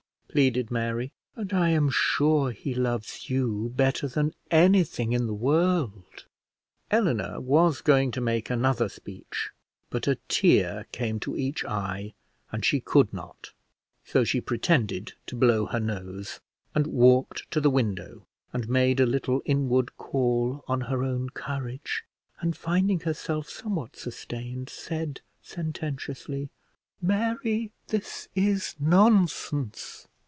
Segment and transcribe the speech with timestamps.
[0.33, 6.25] pleaded Mary; "and I am sure he loves you better than anything in the world."
[6.89, 9.49] Eleanor was going to make another speech,
[9.89, 12.13] but a tear came to each eye,
[12.49, 13.51] and she could not;
[14.05, 16.39] so she pretended to blow her nose,
[16.73, 22.05] and walked to the window, and made a little inward call on her own courage,
[22.39, 26.49] and finding herself somewhat sustained, said sententiously:
[27.01, 30.07] "Mary, this is nonsense."